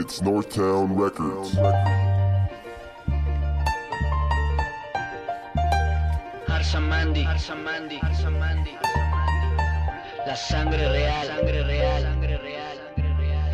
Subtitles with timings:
[0.00, 1.54] It's Northtown Records.
[6.48, 8.78] Arsamandi, Arsamandi, Arsamandi,
[10.26, 12.78] La sangre real, sangre real, sangre real,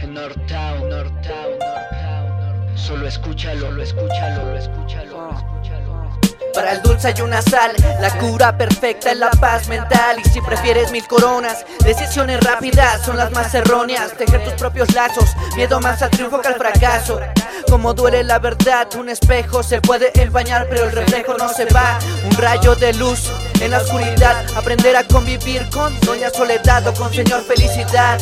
[0.00, 2.79] en Northtown, Northtown, Northtown.
[2.79, 6.25] Solo escúchalo, solo escúchalo, solo escúchalo, solo escúchalo.
[6.56, 10.16] Para el dulce hay una sal, la cura perfecta es la paz mental.
[10.24, 14.12] Y si prefieres mil coronas, decisiones rápidas son las más erróneas.
[14.16, 17.20] Tejer tus propios lazos, miedo más al triunfo que al fracaso.
[17.68, 21.98] Como duele la verdad, un espejo se puede empañar, pero el reflejo no se va.
[22.24, 27.12] Un rayo de luz en la oscuridad, aprender a convivir con Doña Soledad o con
[27.12, 28.18] Señor Felicidad.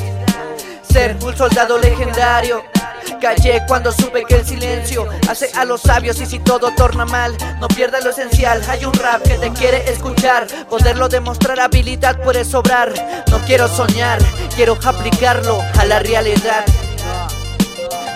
[0.82, 2.73] Ser un soldado legendario.
[3.20, 7.36] Callé cuando supe que el silencio hace a los sabios y si todo torna mal,
[7.60, 8.62] no pierdas lo esencial.
[8.68, 12.92] Hay un rap que te quiere escuchar, poderlo demostrar, habilidad puede sobrar.
[13.30, 14.18] No quiero soñar,
[14.54, 16.64] quiero aplicarlo a la realidad.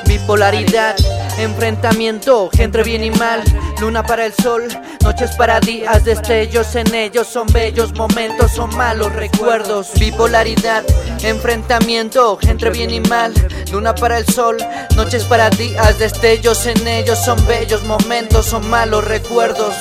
[0.07, 0.97] Bipolaridad,
[1.39, 3.43] enfrentamiento entre bien y mal,
[3.81, 4.67] luna para el sol,
[5.03, 9.93] noches para días, destellos en ellos son bellos momentos, son malos recuerdos.
[9.99, 10.85] Bipolaridad,
[11.23, 13.33] enfrentamiento entre bien y mal,
[13.71, 14.57] luna para el sol,
[14.97, 19.75] noches para días, destellos en ellos son bellos momentos, son malos recuerdos.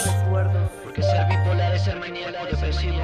[0.84, 3.02] Porque ser bipolar es ser maníaco depresivo,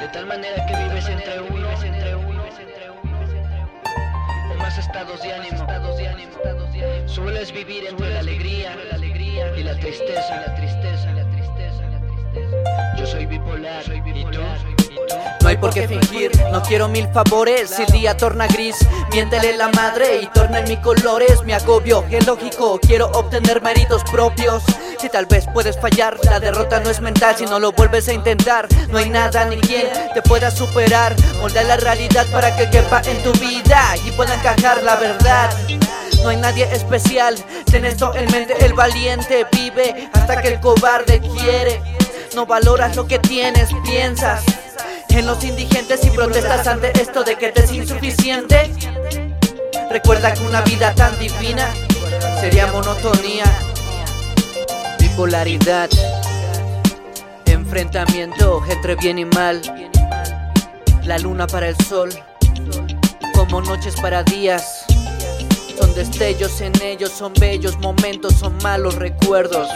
[0.00, 2.44] de tal manera que vives entre uno, entre uno,
[4.52, 5.64] o más estados de ánimo.
[7.06, 8.76] Sueles vivir entre la alegría
[9.56, 12.96] y la tristeza, la tristeza, la tristeza, la tristeza.
[12.96, 14.58] Yo soy bipolar, soy bipolar.
[15.40, 17.68] No hay por qué fingir, no quiero mil favores.
[17.70, 18.76] Si el día torna gris,
[19.12, 21.42] miéntele la madre y torna en mis colores.
[21.44, 24.62] Mi agobio es lógico, quiero obtener méritos propios.
[24.98, 27.36] Si tal vez puedes fallar, la derrota no es mental.
[27.36, 31.14] Si no lo vuelves a intentar, no hay nada ni quien te pueda superar.
[31.40, 35.50] Molda la realidad para que quepa en tu vida y pueda encajar la verdad.
[36.24, 37.36] No hay nadie especial,
[37.70, 41.82] ten esto en mente, el valiente vive hasta que el cobarde quiere.
[42.34, 44.42] No valoras lo que tienes, piensas
[45.10, 48.72] en los indigentes y protestas ante esto de que te es insuficiente.
[49.90, 51.68] Recuerda que una vida tan divina
[52.40, 53.44] sería monotonía,
[54.98, 55.90] bipolaridad,
[57.44, 59.60] enfrentamiento entre bien y mal,
[61.04, 62.08] la luna para el sol,
[63.34, 64.83] como noches para días.
[65.78, 69.68] Son destellos en ellos, son bellos momentos, son malos recuerdos.